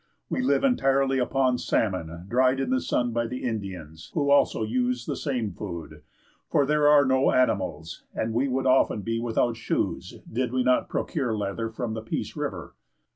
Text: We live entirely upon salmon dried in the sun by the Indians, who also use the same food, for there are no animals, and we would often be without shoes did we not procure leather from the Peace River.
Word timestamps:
We 0.31 0.41
live 0.41 0.63
entirely 0.63 1.19
upon 1.19 1.59
salmon 1.59 2.25
dried 2.27 2.59
in 2.59 2.71
the 2.71 2.81
sun 2.81 3.11
by 3.11 3.27
the 3.27 3.43
Indians, 3.43 4.09
who 4.15 4.31
also 4.31 4.63
use 4.63 5.05
the 5.05 5.15
same 5.15 5.51
food, 5.53 6.01
for 6.49 6.65
there 6.65 6.87
are 6.87 7.05
no 7.05 7.31
animals, 7.31 8.03
and 8.11 8.33
we 8.33 8.47
would 8.47 8.65
often 8.65 9.03
be 9.03 9.19
without 9.19 9.57
shoes 9.57 10.15
did 10.27 10.51
we 10.51 10.63
not 10.63 10.89
procure 10.89 11.37
leather 11.37 11.69
from 11.69 11.93
the 11.93 12.01
Peace 12.01 12.35
River. 12.35 12.73